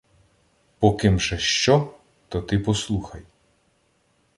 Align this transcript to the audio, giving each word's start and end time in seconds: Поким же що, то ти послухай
Поким 0.79 1.19
же 1.19 1.37
що, 1.37 1.93
то 2.29 2.41
ти 2.41 2.59
послухай 2.59 3.21